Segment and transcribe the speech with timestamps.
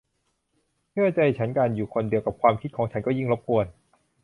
[0.91, 3.65] เชื่อใจฉันการอยู่คนเดียวกับความคิดของฉันก็ยิ่งรบกวน